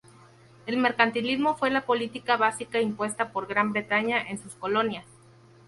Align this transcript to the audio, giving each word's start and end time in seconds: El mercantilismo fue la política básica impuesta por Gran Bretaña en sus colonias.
El 0.65 0.77
mercantilismo 0.77 1.55
fue 1.57 1.69
la 1.69 1.85
política 1.85 2.35
básica 2.35 2.81
impuesta 2.81 3.29
por 3.31 3.45
Gran 3.45 3.71
Bretaña 3.71 4.19
en 4.27 4.41
sus 4.41 4.55
colonias. 4.55 5.05